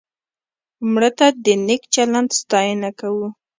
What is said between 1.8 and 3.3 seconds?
چلند ستاینه کوو